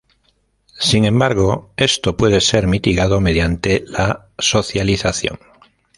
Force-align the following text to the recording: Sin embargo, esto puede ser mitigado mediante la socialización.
Sin 0.79 1.05
embargo, 1.05 1.69
esto 1.77 2.17
puede 2.17 2.41
ser 2.41 2.65
mitigado 2.65 3.21
mediante 3.21 3.83
la 3.87 4.29
socialización. 4.39 5.37